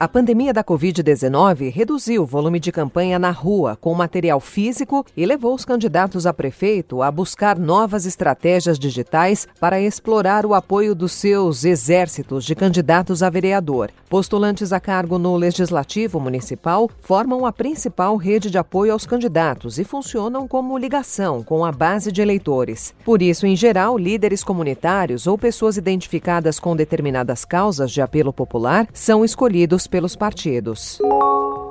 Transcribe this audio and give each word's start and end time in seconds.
A 0.00 0.06
pandemia 0.06 0.52
da 0.52 0.62
Covid-19 0.62 1.72
reduziu 1.72 2.22
o 2.22 2.26
volume 2.26 2.60
de 2.60 2.70
campanha 2.70 3.18
na 3.18 3.32
rua 3.32 3.74
com 3.74 3.92
material 3.94 4.38
físico 4.38 5.04
e 5.16 5.26
levou 5.26 5.52
os 5.52 5.64
candidatos 5.64 6.24
a 6.24 6.32
prefeito 6.32 7.02
a 7.02 7.10
buscar 7.10 7.58
novas 7.58 8.06
estratégias 8.06 8.78
digitais 8.78 9.48
para 9.58 9.80
explorar 9.80 10.46
o 10.46 10.54
apoio 10.54 10.94
dos 10.94 11.10
seus 11.10 11.64
exércitos 11.64 12.44
de 12.44 12.54
candidatos 12.54 13.24
a 13.24 13.28
vereador. 13.28 13.90
Postulantes 14.08 14.72
a 14.72 14.78
cargo 14.78 15.18
no 15.18 15.34
Legislativo 15.34 16.20
Municipal 16.20 16.88
formam 17.00 17.44
a 17.44 17.52
principal 17.52 18.14
rede 18.14 18.52
de 18.52 18.56
apoio 18.56 18.92
aos 18.92 19.04
candidatos 19.04 19.80
e 19.80 19.84
funcionam 19.84 20.46
como 20.46 20.78
ligação 20.78 21.42
com 21.42 21.64
a 21.64 21.72
base 21.72 22.12
de 22.12 22.22
eleitores. 22.22 22.94
Por 23.04 23.20
isso, 23.20 23.48
em 23.48 23.56
geral, 23.56 23.98
líderes 23.98 24.44
comunitários 24.44 25.26
ou 25.26 25.36
pessoas 25.36 25.76
identificadas 25.76 26.60
com 26.60 26.76
determinadas 26.76 27.44
causas 27.44 27.90
de 27.90 28.00
apelo 28.00 28.32
popular 28.32 28.86
são 28.92 29.24
escolhidos 29.24 29.87
pelos 29.88 30.14
partidos. 30.14 30.98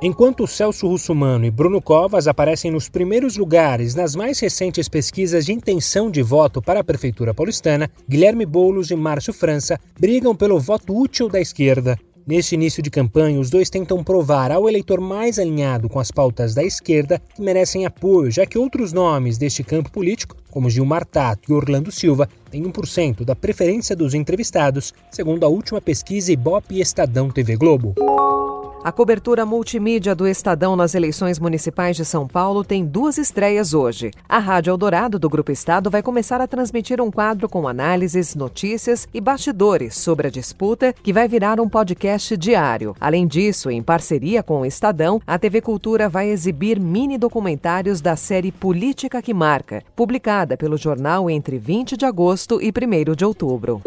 Enquanto 0.00 0.46
Celso 0.46 0.88
Russumano 0.88 1.44
e 1.44 1.50
Bruno 1.50 1.80
Covas 1.80 2.26
aparecem 2.26 2.70
nos 2.70 2.88
primeiros 2.88 3.36
lugares 3.36 3.94
nas 3.94 4.16
mais 4.16 4.40
recentes 4.40 4.88
pesquisas 4.88 5.46
de 5.46 5.52
intenção 5.52 6.10
de 6.10 6.22
voto 6.22 6.60
para 6.60 6.80
a 6.80 6.84
Prefeitura 6.84 7.32
paulistana, 7.32 7.88
Guilherme 8.08 8.44
Boulos 8.44 8.90
e 8.90 8.96
Márcio 8.96 9.32
França 9.32 9.78
brigam 9.98 10.34
pelo 10.34 10.58
voto 10.58 10.96
útil 10.96 11.28
da 11.28 11.40
esquerda. 11.40 11.98
Neste 12.24 12.54
início 12.54 12.82
de 12.82 12.90
campanha, 12.90 13.40
os 13.40 13.50
dois 13.50 13.68
tentam 13.68 14.02
provar 14.04 14.52
ao 14.52 14.68
eleitor 14.68 15.00
mais 15.00 15.38
alinhado 15.38 15.88
com 15.88 15.98
as 15.98 16.10
pautas 16.10 16.54
da 16.54 16.62
esquerda 16.62 17.20
que 17.34 17.42
merecem 17.42 17.84
apoio, 17.84 18.30
já 18.30 18.46
que 18.46 18.56
outros 18.56 18.92
nomes 18.92 19.38
deste 19.38 19.64
campo 19.64 19.90
político, 19.90 20.36
como 20.50 20.70
Gilmar 20.70 21.04
Tato 21.04 21.50
e 21.50 21.54
Orlando 21.54 21.90
Silva, 21.90 22.28
têm 22.50 22.62
1% 22.62 23.24
da 23.24 23.34
preferência 23.34 23.96
dos 23.96 24.14
entrevistados, 24.14 24.94
segundo 25.10 25.44
a 25.44 25.48
última 25.48 25.80
pesquisa 25.80 26.32
Ibope 26.32 26.80
Estadão 26.80 27.28
TV 27.28 27.56
Globo. 27.56 27.94
A 28.84 28.90
cobertura 28.90 29.46
multimídia 29.46 30.12
do 30.12 30.26
Estadão 30.26 30.74
nas 30.74 30.96
eleições 30.96 31.38
municipais 31.38 31.94
de 31.94 32.04
São 32.04 32.26
Paulo 32.26 32.64
tem 32.64 32.84
duas 32.84 33.16
estreias 33.16 33.74
hoje. 33.74 34.10
A 34.28 34.40
Rádio 34.40 34.72
Eldorado 34.72 35.20
do 35.20 35.30
Grupo 35.30 35.52
Estado 35.52 35.88
vai 35.88 36.02
começar 36.02 36.40
a 36.40 36.48
transmitir 36.48 37.00
um 37.00 37.08
quadro 37.08 37.48
com 37.48 37.68
análises, 37.68 38.34
notícias 38.34 39.06
e 39.14 39.20
bastidores 39.20 39.96
sobre 39.96 40.26
a 40.26 40.30
disputa, 40.30 40.92
que 40.92 41.12
vai 41.12 41.28
virar 41.28 41.60
um 41.60 41.68
podcast 41.68 42.36
diário. 42.36 42.96
Além 43.00 43.24
disso, 43.24 43.70
em 43.70 43.80
parceria 43.80 44.42
com 44.42 44.62
o 44.62 44.66
Estadão, 44.66 45.22
a 45.24 45.38
TV 45.38 45.60
Cultura 45.60 46.08
vai 46.08 46.28
exibir 46.28 46.80
mini 46.80 47.16
documentários 47.16 48.00
da 48.00 48.16
série 48.16 48.50
Política 48.50 49.22
que 49.22 49.32
Marca, 49.32 49.84
publicada 49.94 50.56
pelo 50.56 50.76
jornal 50.76 51.30
entre 51.30 51.56
20 51.56 51.96
de 51.96 52.04
agosto 52.04 52.60
e 52.60 52.72
1 52.72 53.14
de 53.14 53.24
outubro. 53.24 53.80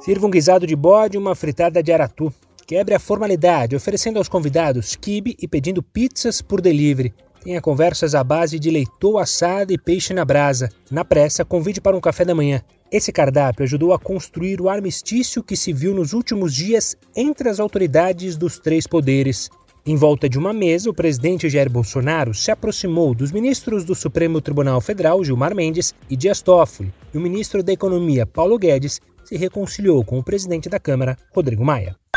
Sirva 0.00 0.26
um 0.26 0.30
guisado 0.30 0.66
de 0.66 0.74
bode 0.74 1.16
e 1.16 1.20
uma 1.20 1.36
fritada 1.36 1.80
de 1.80 1.92
aratu. 1.92 2.32
Quebre 2.70 2.94
a 2.94 3.00
formalidade, 3.00 3.74
oferecendo 3.74 4.18
aos 4.18 4.28
convidados 4.28 4.94
quibe 4.94 5.34
e 5.42 5.48
pedindo 5.48 5.82
pizzas 5.82 6.40
por 6.40 6.60
delivery. 6.60 7.12
Tenha 7.42 7.60
conversas 7.60 8.14
à 8.14 8.22
base 8.22 8.60
de 8.60 8.70
leitão 8.70 9.18
assado 9.18 9.72
e 9.72 9.76
peixe 9.76 10.14
na 10.14 10.24
brasa. 10.24 10.68
Na 10.88 11.04
pressa, 11.04 11.44
convide 11.44 11.80
para 11.80 11.96
um 11.96 12.00
café 12.00 12.24
da 12.24 12.32
manhã. 12.32 12.62
Esse 12.92 13.10
cardápio 13.10 13.64
ajudou 13.64 13.92
a 13.92 13.98
construir 13.98 14.60
o 14.60 14.68
armistício 14.68 15.42
que 15.42 15.56
se 15.56 15.72
viu 15.72 15.92
nos 15.92 16.12
últimos 16.12 16.54
dias 16.54 16.96
entre 17.16 17.48
as 17.48 17.58
autoridades 17.58 18.36
dos 18.36 18.60
três 18.60 18.86
poderes. 18.86 19.50
Em 19.84 19.96
volta 19.96 20.28
de 20.28 20.38
uma 20.38 20.52
mesa, 20.52 20.88
o 20.88 20.94
presidente 20.94 21.50
Jair 21.50 21.68
Bolsonaro 21.68 22.32
se 22.32 22.52
aproximou 22.52 23.16
dos 23.16 23.32
ministros 23.32 23.84
do 23.84 23.96
Supremo 23.96 24.40
Tribunal 24.40 24.80
Federal, 24.80 25.24
Gilmar 25.24 25.56
Mendes, 25.56 25.92
e 26.08 26.14
Dias 26.14 26.40
Toffoli, 26.40 26.94
e 27.12 27.18
o 27.18 27.20
ministro 27.20 27.64
da 27.64 27.72
Economia, 27.72 28.26
Paulo 28.26 28.56
Guedes, 28.56 29.00
se 29.24 29.36
reconciliou 29.36 30.04
com 30.04 30.20
o 30.20 30.22
presidente 30.22 30.68
da 30.68 30.78
Câmara, 30.78 31.16
Rodrigo 31.34 31.64
Maia. 31.64 31.96